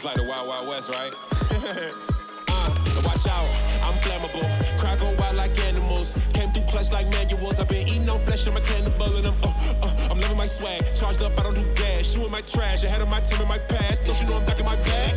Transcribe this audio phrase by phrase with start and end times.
[0.00, 1.12] It's like the Wild Wild West, right?
[1.12, 2.70] uh,
[3.04, 3.48] watch out,
[3.84, 4.48] I'm flammable.
[4.80, 6.16] Cry go wild like animals.
[6.32, 7.60] Came through clutch like manuals.
[7.60, 9.52] I've been eating on flesh, I'm a cannibal, and I'm uh,
[9.82, 10.86] uh, I'm living my swag.
[10.96, 12.16] Charged up, I don't do gas.
[12.16, 14.06] You in my trash, ahead of my time in my past.
[14.06, 15.12] Don't you know I'm back in my bag?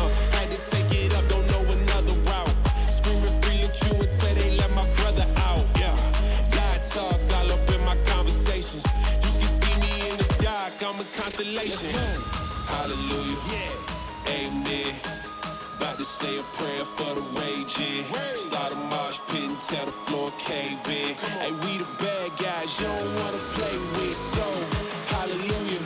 [0.00, 0.08] Uh,
[0.40, 2.56] had to take it up, don't know another route.
[2.88, 5.66] Screaming free and Q until they let my brother out.
[5.76, 5.92] Yeah,
[6.50, 8.86] God talk all up in my conversations.
[9.20, 12.41] You can see me in the dark, I'm a constellation.
[12.72, 13.38] Hallelujah.
[14.26, 14.94] Amen.
[15.76, 18.04] About to say a prayer for the raging.
[18.36, 21.14] Start a mosh pit and tell the floor cave in.
[21.40, 24.18] Hey, we the bad guys you don't wanna play with.
[24.34, 24.44] So,
[25.14, 25.82] hallelujah.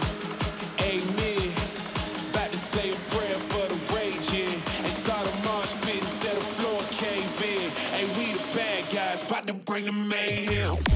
[0.81, 1.51] Amen.
[2.31, 4.55] About to say a prayer for the raging.
[4.85, 7.71] And start a mosh pit and tell the floor cave in.
[7.95, 10.96] Hey, we the bad guys about to bring the mayhem.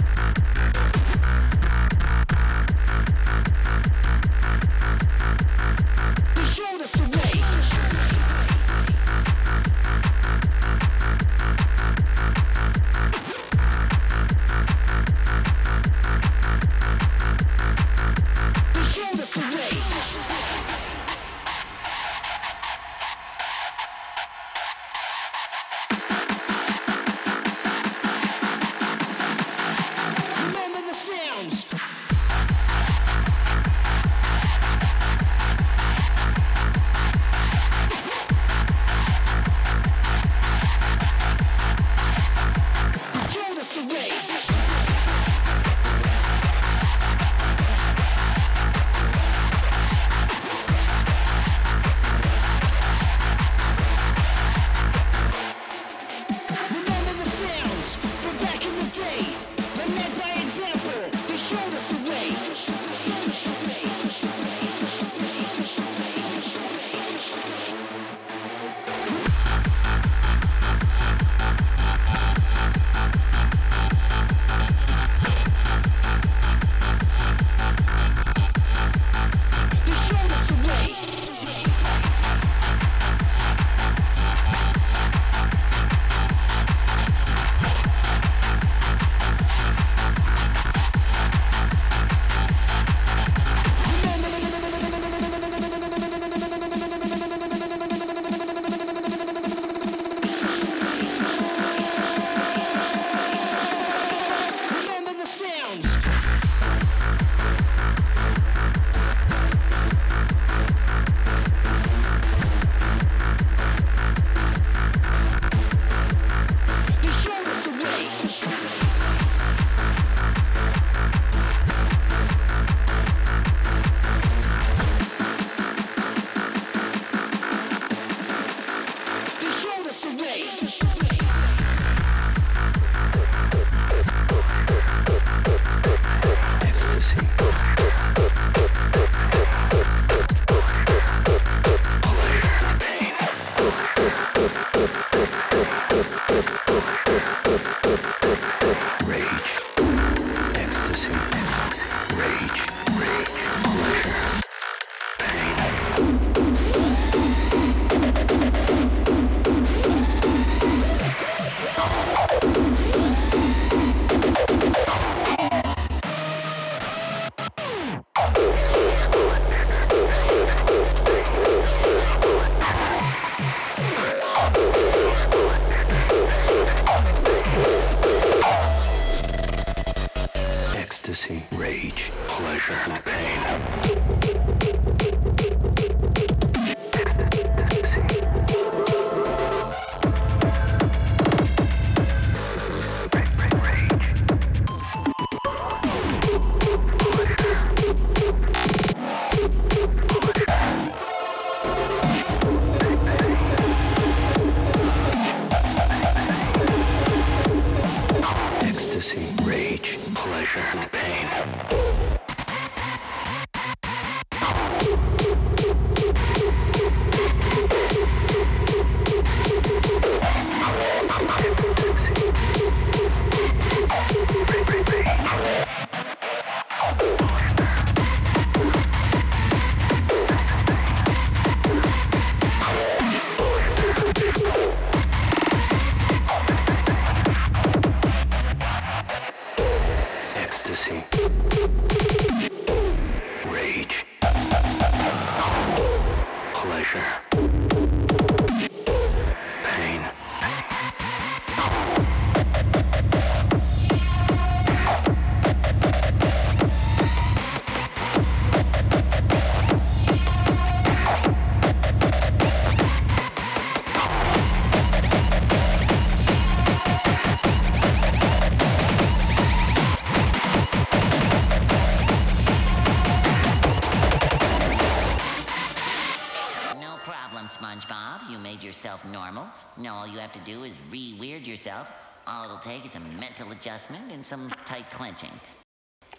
[284.21, 285.31] and some tight clenching.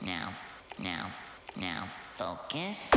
[0.04, 0.32] Now,
[0.76, 1.08] now,
[1.56, 2.88] now, focus.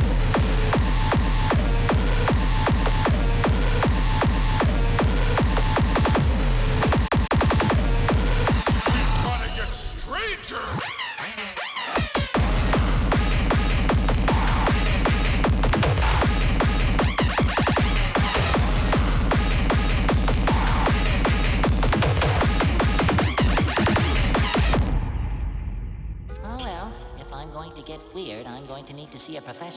[8.87, 10.94] It's gonna get stranger!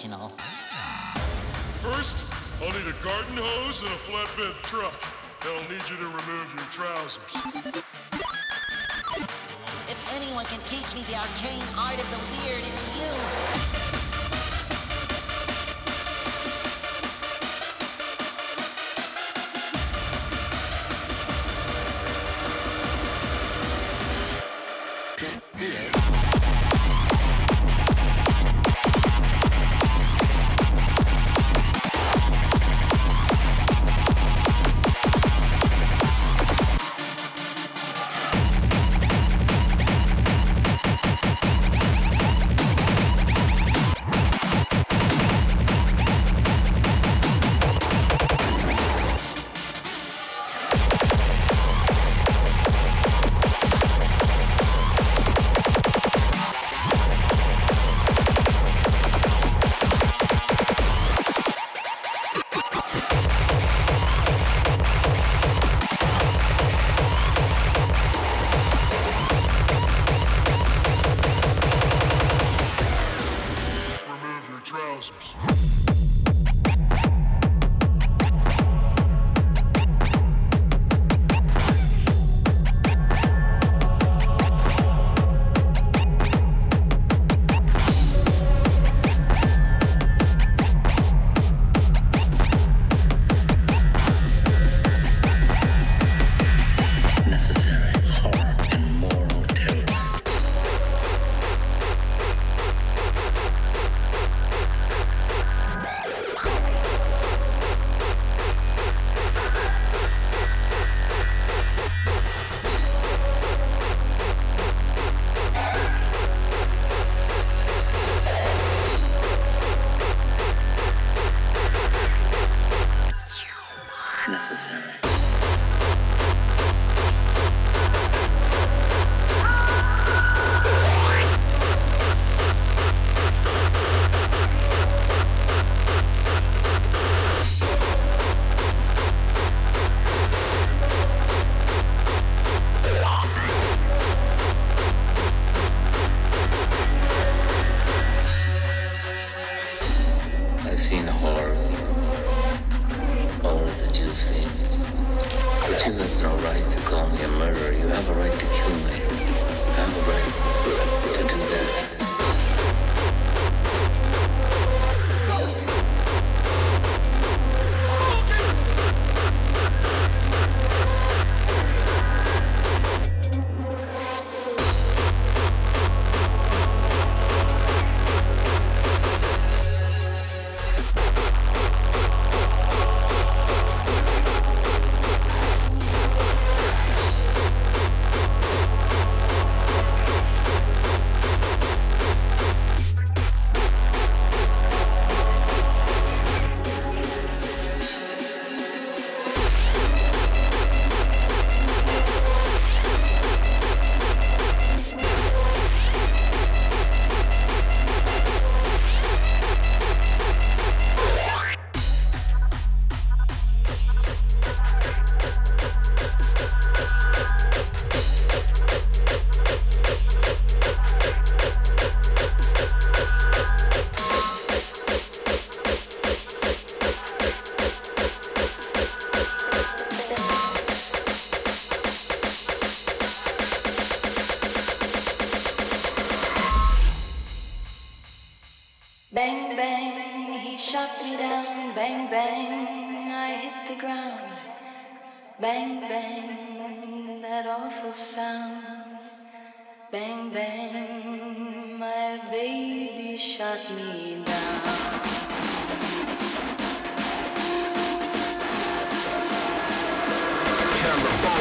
[0.05, 0.29] International.
[1.83, 4.95] First, I'll need a garden hose and a flatbed truck.
[5.43, 7.35] I'll need you to remove your trousers.
[9.89, 13.98] If anyone can teach me the arcane art of the weird, it's you.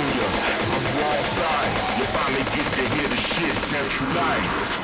[0.07, 1.99] California, I'm wall side.
[1.99, 4.76] You finally get to hear the shit that you like.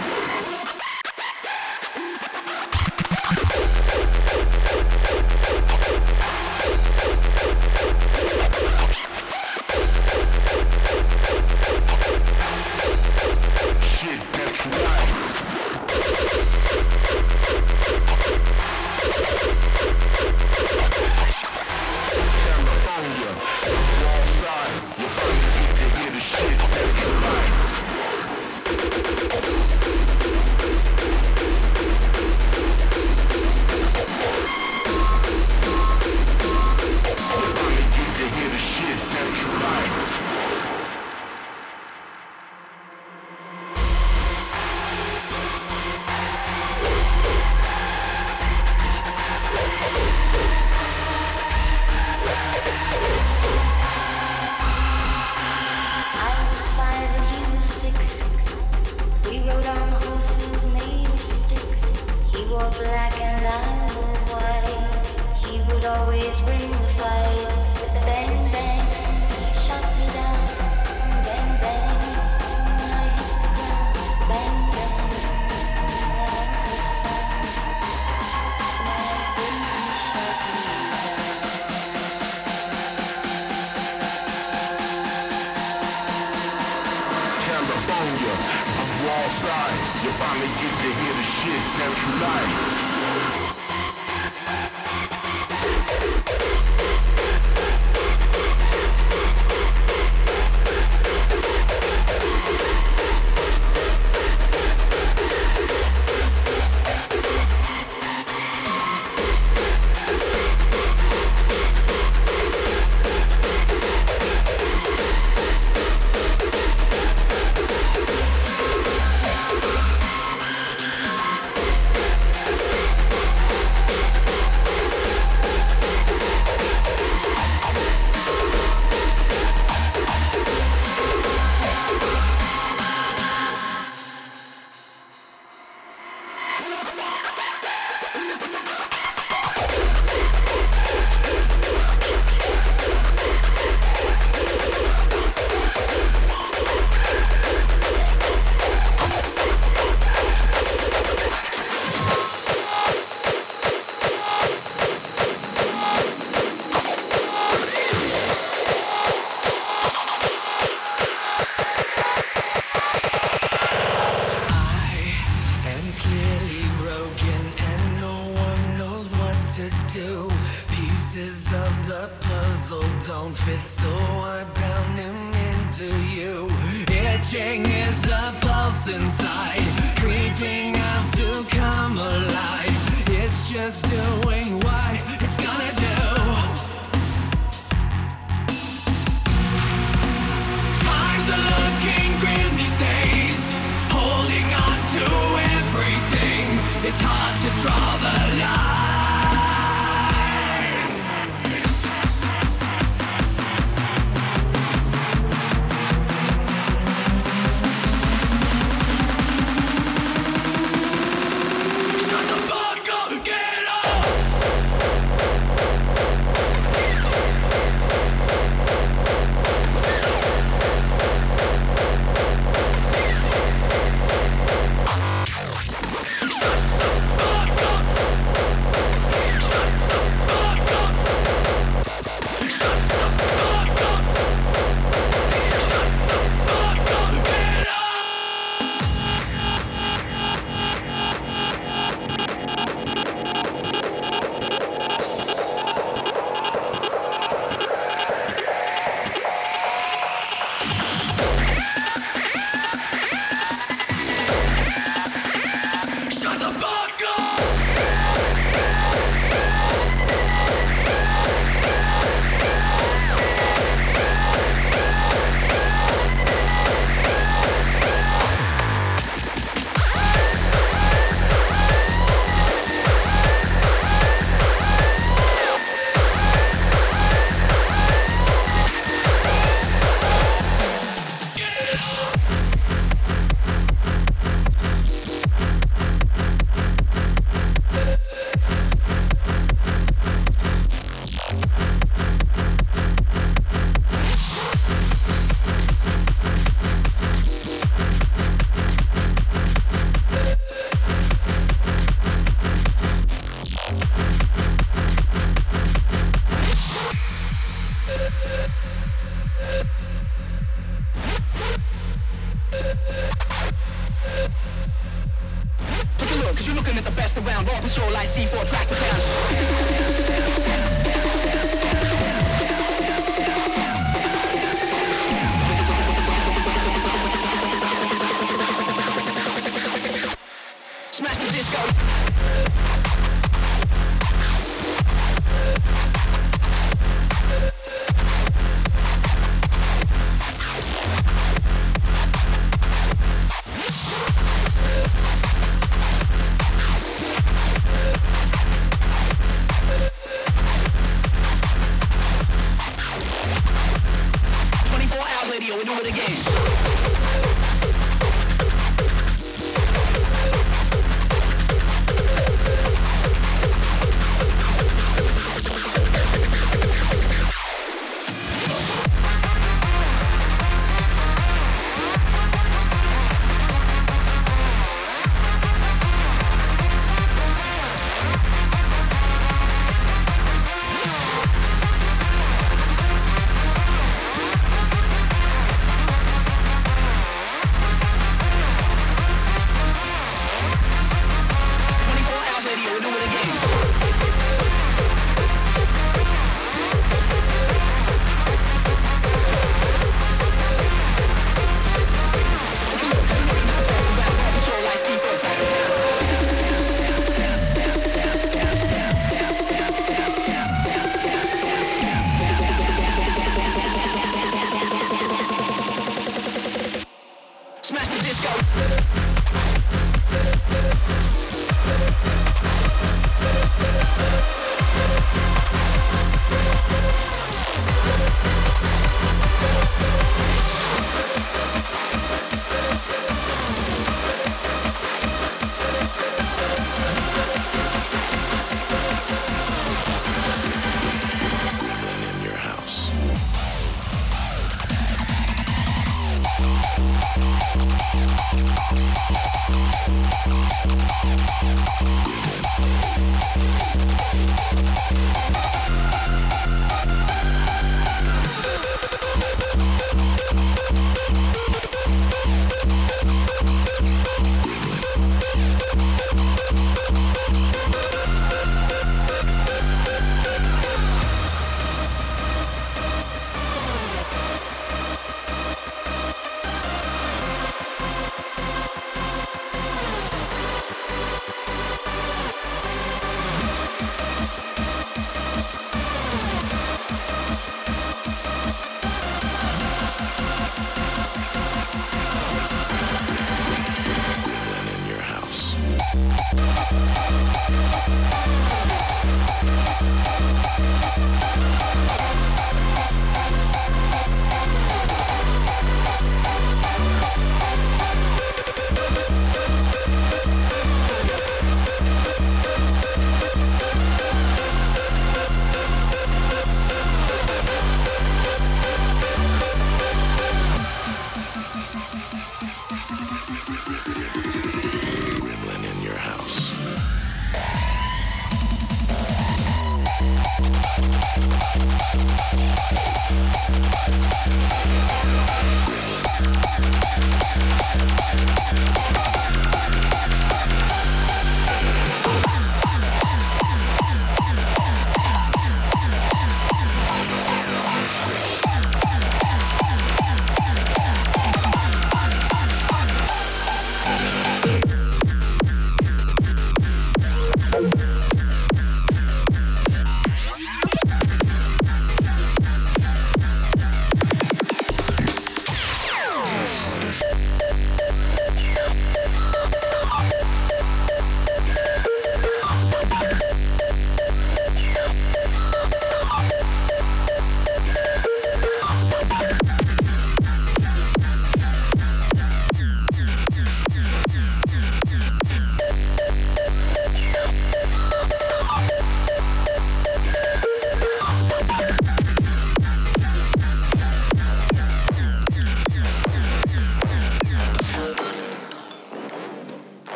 [136.73, 137.22] Yeah.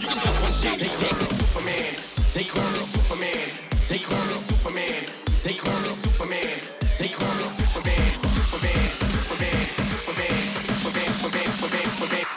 [0.00, 0.78] you can jump on shit.
[0.78, 1.94] They call me Superman.
[2.34, 3.48] They call me Superman.
[3.88, 5.04] They call me Superman.
[5.42, 6.52] They call me Superman.
[6.98, 8.04] They call me Superman.
[8.36, 8.76] Superman.
[9.08, 9.56] Superman.
[9.88, 10.36] Superman.
[10.68, 11.08] Superman.
[11.08, 11.12] Superman.
[11.16, 11.48] Superman.
[11.56, 11.86] Superman.
[11.96, 12.36] Superman.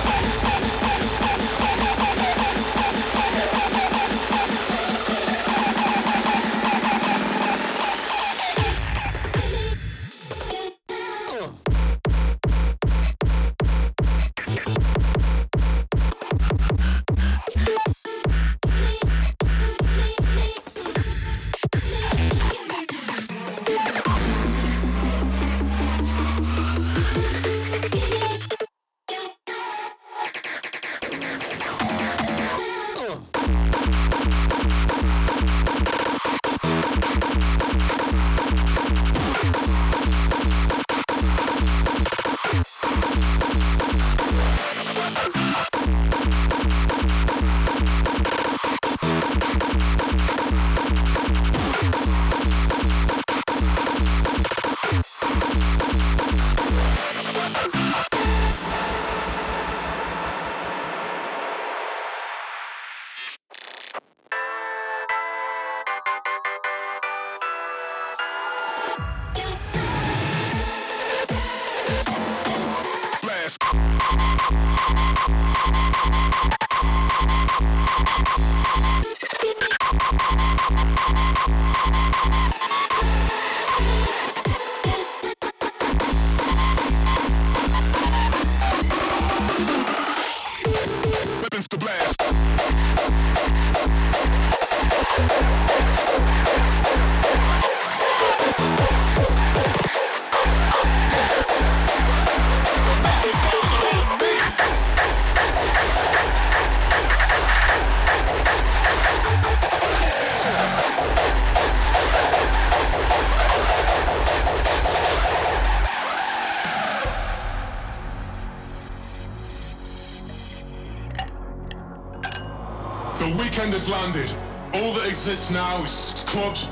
[125.21, 126.67] All exists now is clubs,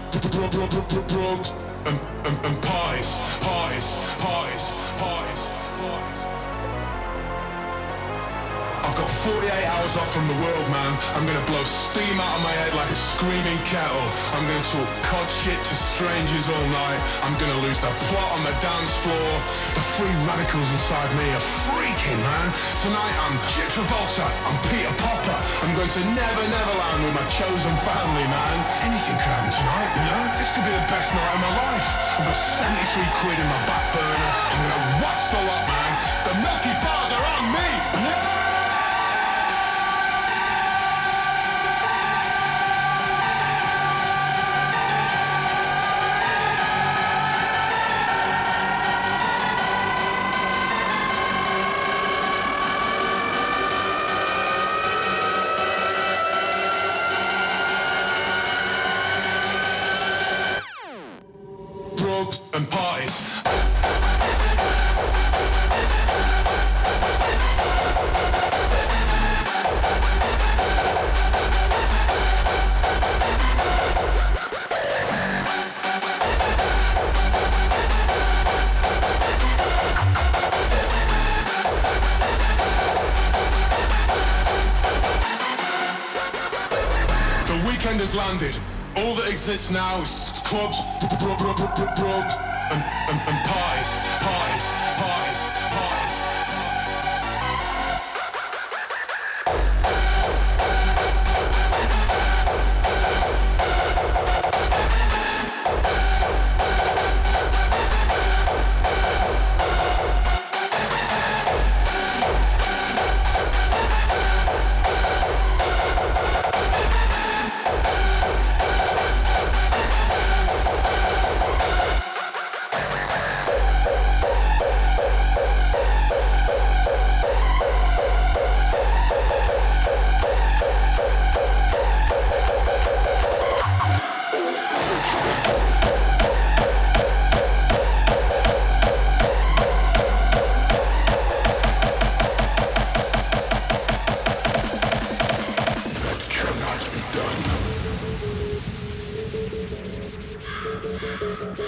[1.86, 4.69] and, and, and pies, pies, pies,
[9.90, 10.94] 48 off from the world, man.
[11.18, 14.06] I'm gonna blow steam out of my head like a screaming kettle.
[14.38, 17.02] I'm gonna talk cod shit to strangers all night.
[17.26, 19.30] I'm gonna lose the plot on the dance floor.
[19.74, 22.48] The free radicals inside me are freaking, man.
[22.86, 24.28] Tonight I'm Jit Travolta.
[24.46, 25.40] I'm Peter Popper.
[25.66, 28.56] I'm going to Never Neverland with my chosen family, man.
[28.86, 30.22] Anything could happen tonight, you know?
[30.38, 31.88] This could be the best night of my life.
[32.20, 32.78] I've got 73
[33.26, 34.32] quid in my back burner.
[34.54, 35.92] I'm gonna watch the lot, man.
[36.30, 37.09] The Milky Bars
[89.50, 90.04] Exists now
[90.44, 90.84] clubs,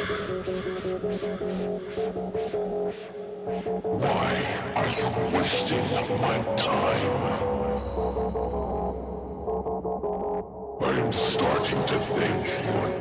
[0.01, 0.05] I
[10.97, 13.00] am starting to think you're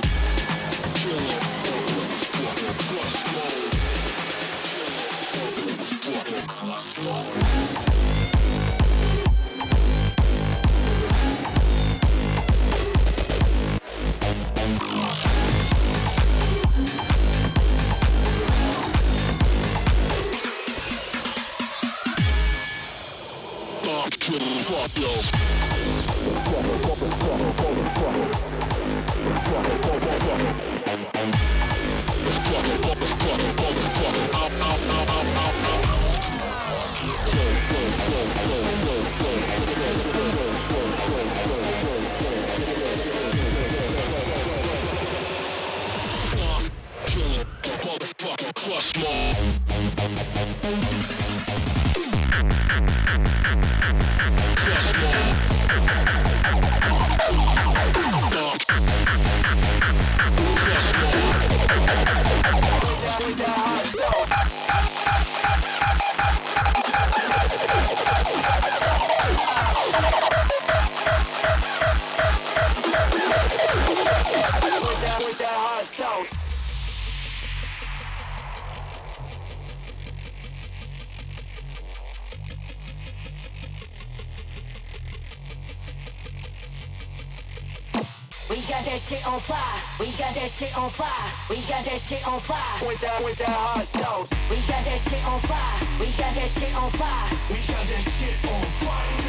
[90.61, 91.31] shit on fire.
[91.49, 92.87] We got that shit on fire.
[92.87, 94.29] With that, with that hot sauce.
[94.49, 95.81] We got that shit on fire.
[95.99, 97.29] We got that shit on fire.
[97.49, 99.21] We got that shit on fire.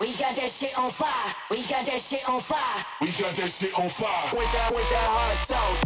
[0.00, 1.34] We got that shit on fire.
[1.50, 2.84] We got that shit on fire.
[3.00, 4.36] We got that shit on fire.
[4.36, 5.81] With that, with that hot sauce.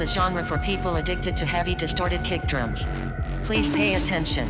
[0.00, 2.80] Is a genre for people addicted to heavy distorted kick drums.
[3.44, 4.46] Please pay attention.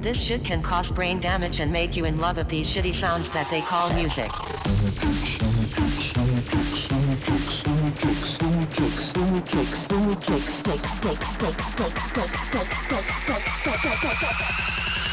[0.00, 3.32] This shit can cause brain damage and make you in love with these shitty sounds
[3.32, 4.30] that they call music.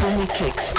[0.04, 0.74] only kicks.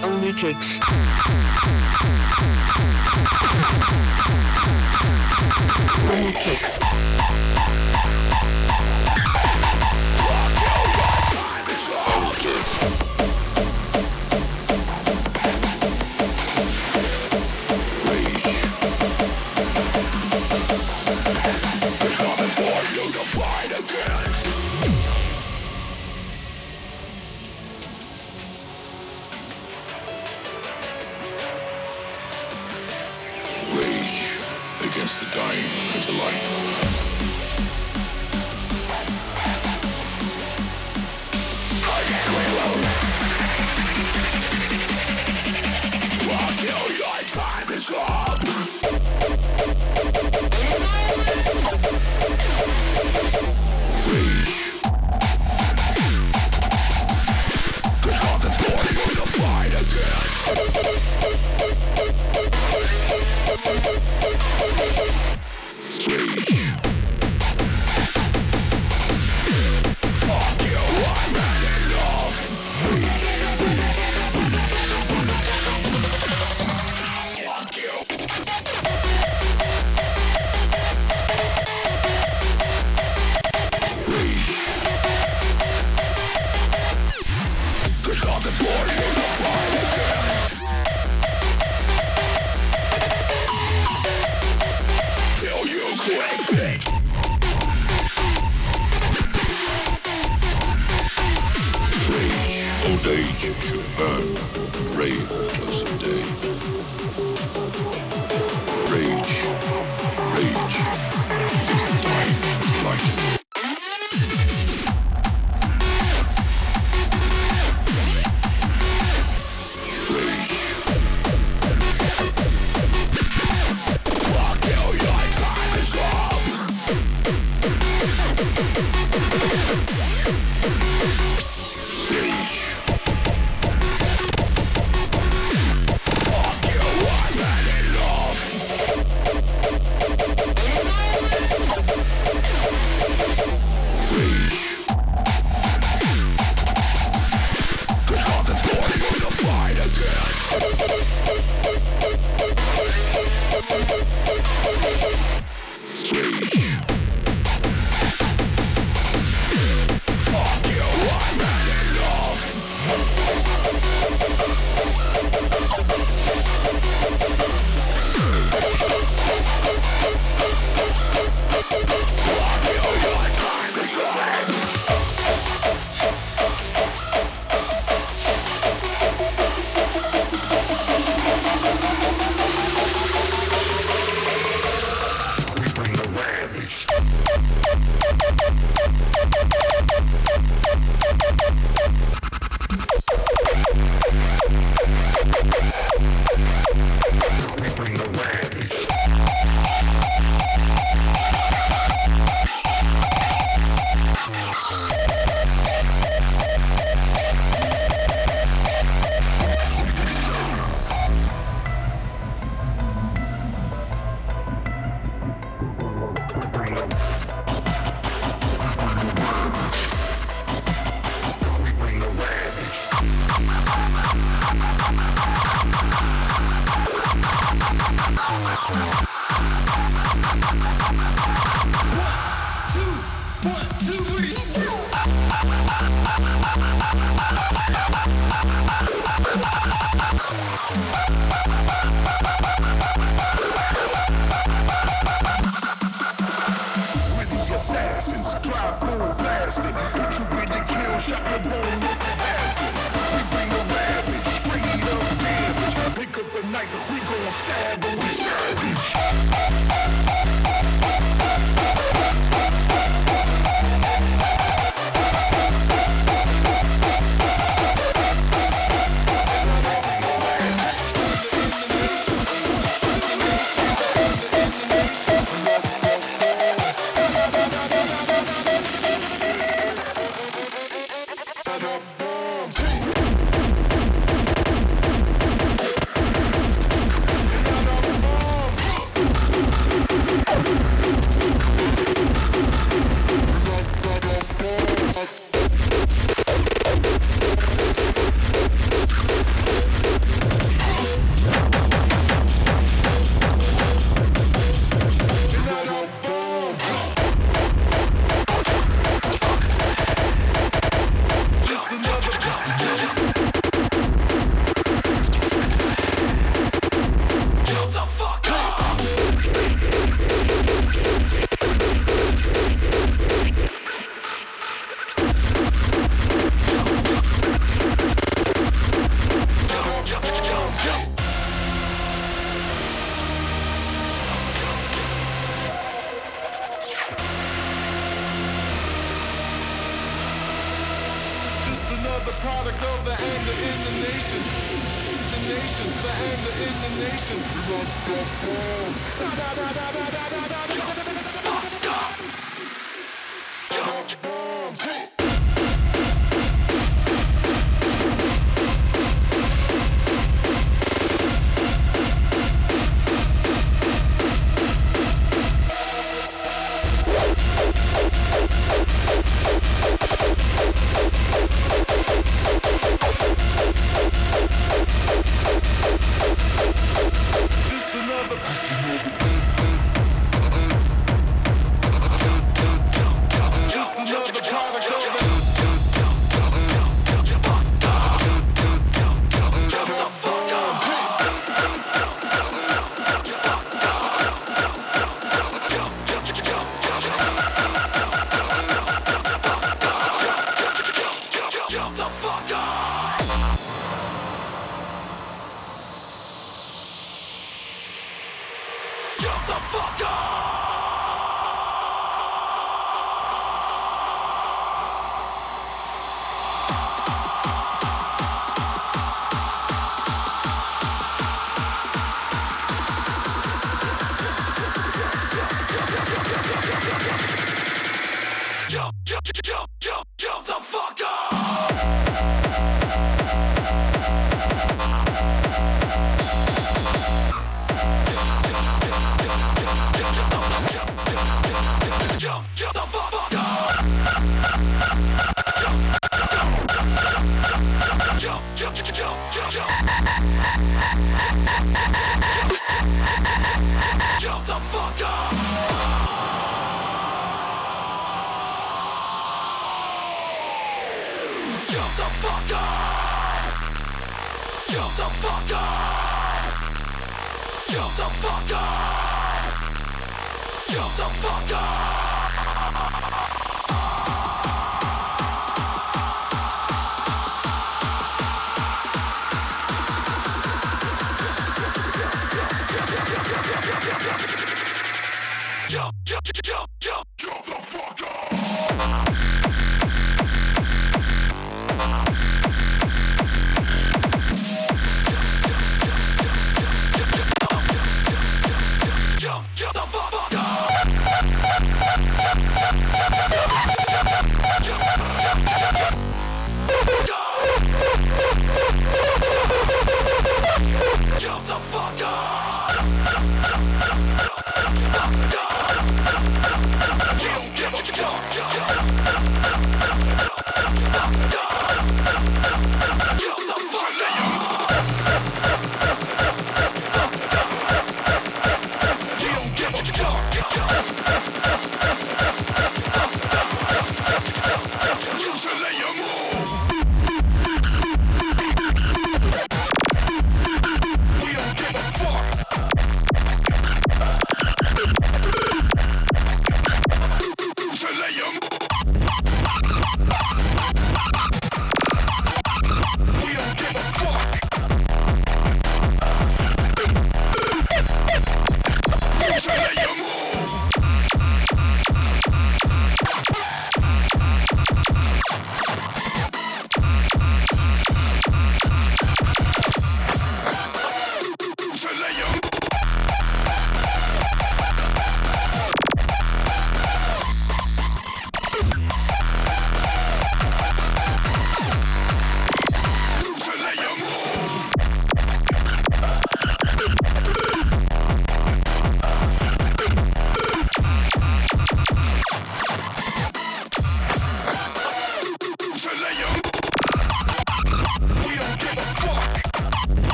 [0.00, 0.80] Only kicks.
[6.08, 7.43] Only Kicks.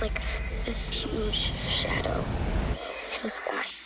[0.00, 0.20] like
[0.64, 2.24] this huge shadow
[3.16, 3.79] in the sky.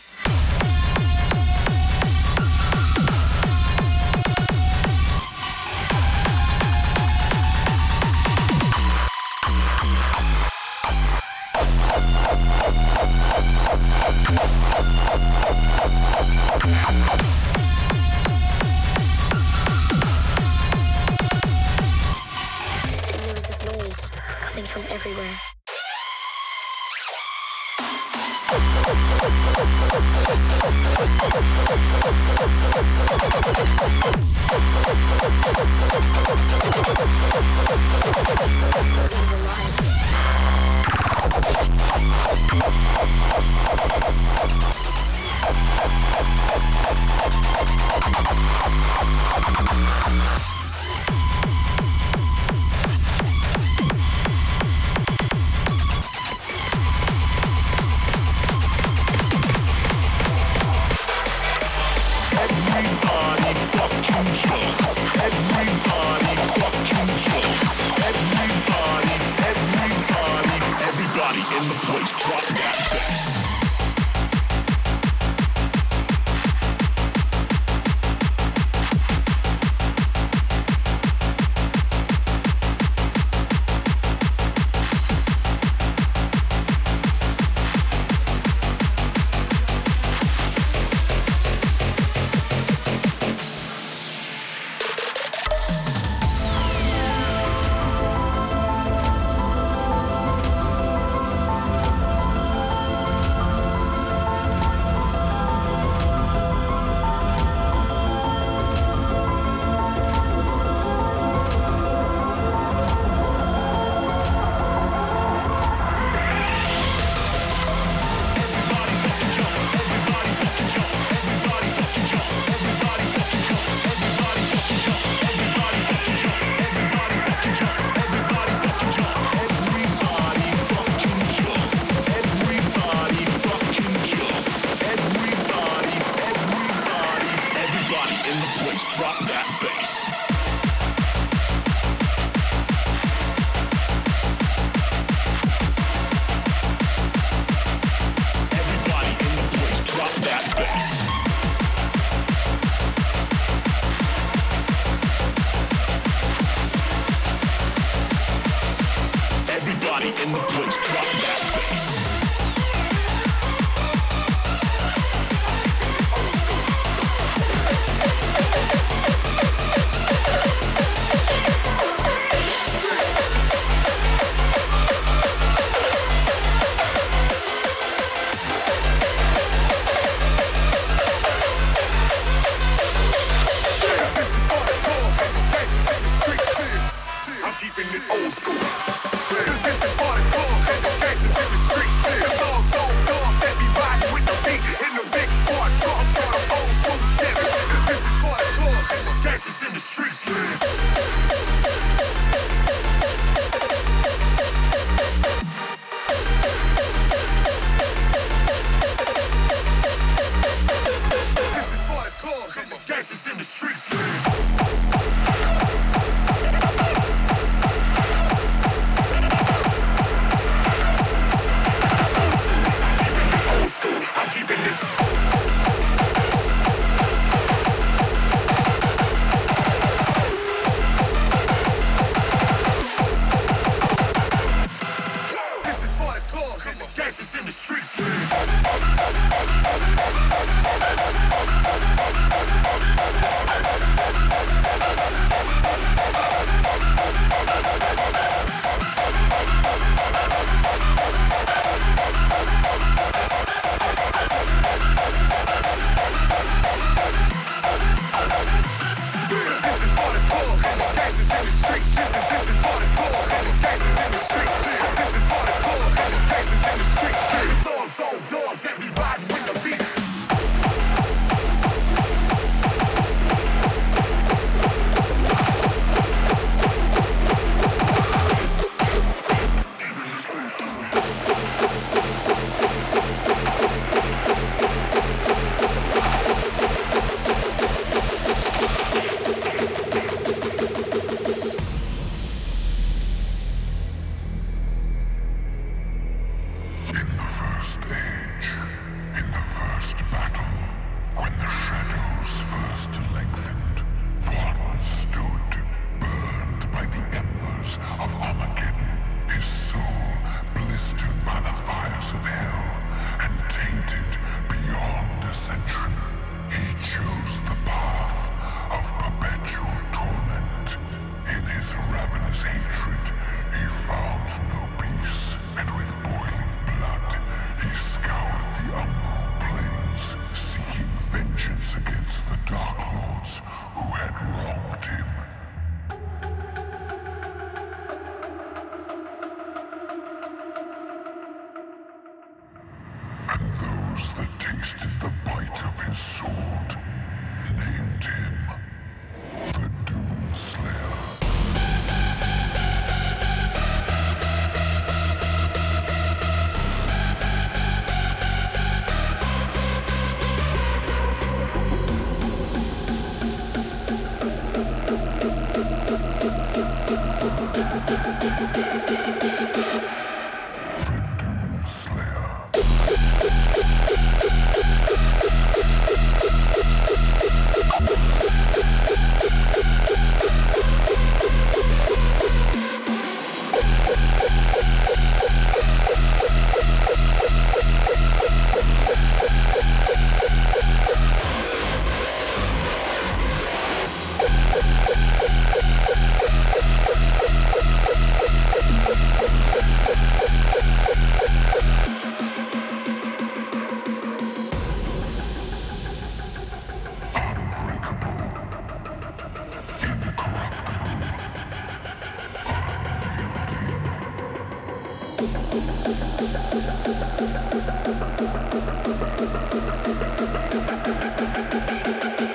[421.83, 422.34] Thank you.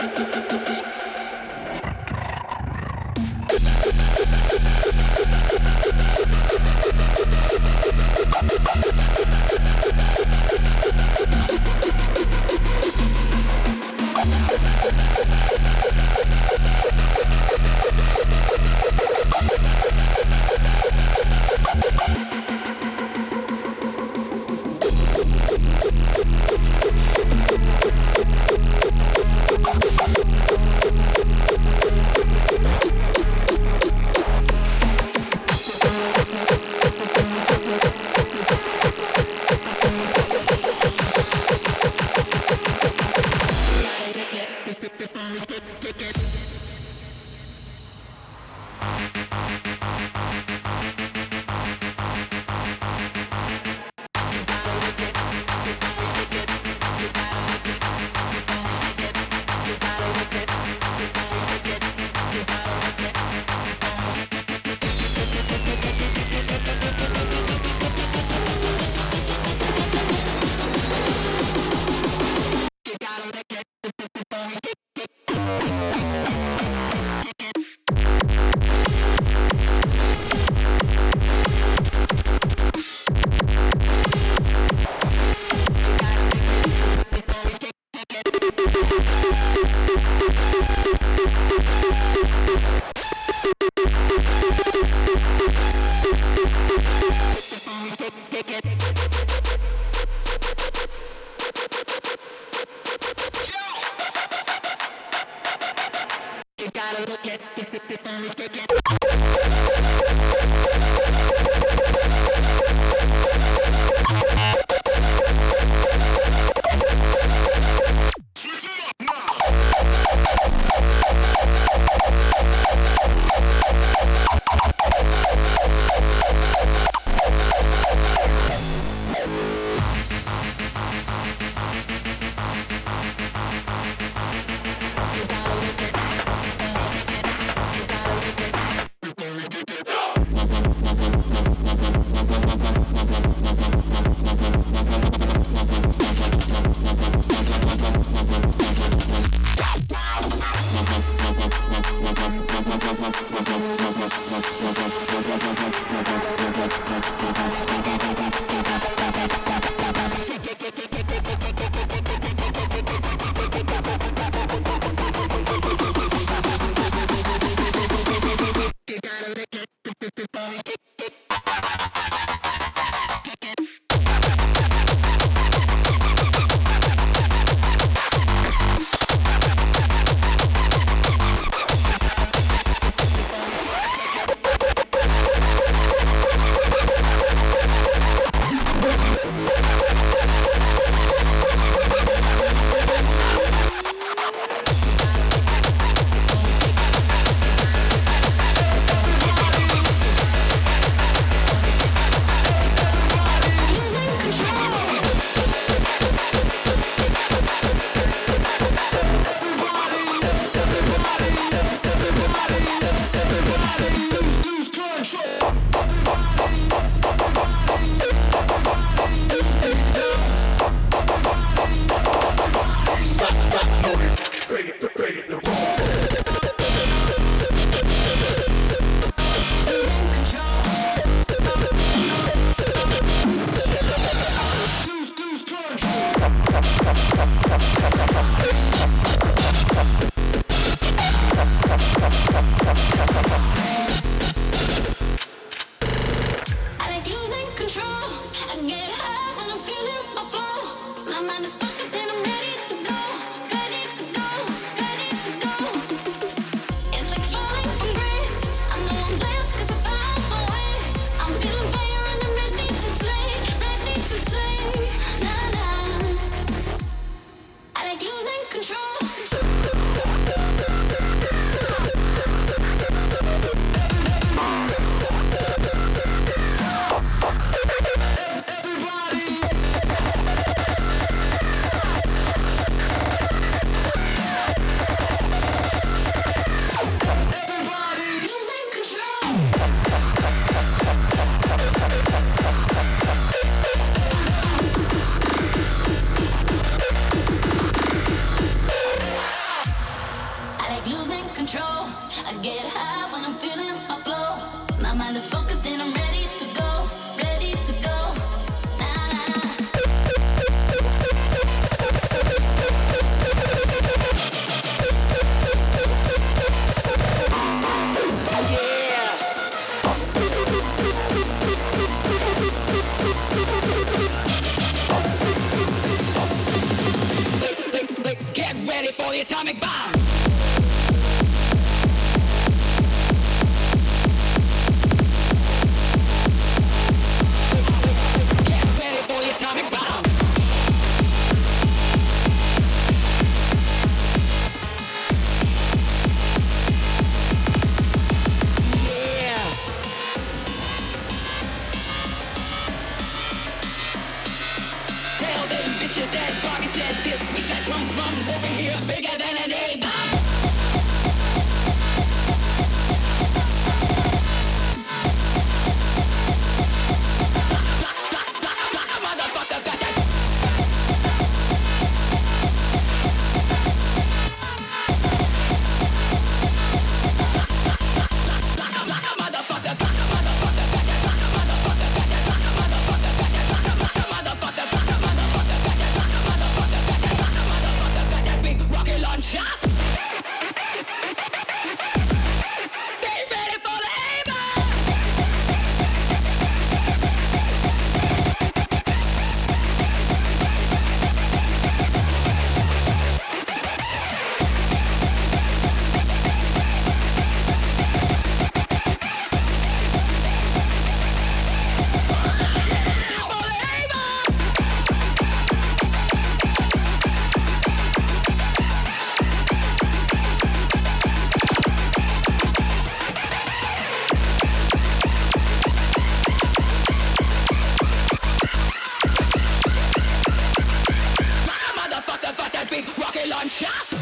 [432.70, 433.99] big rocket launcher.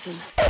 [0.00, 0.40] person.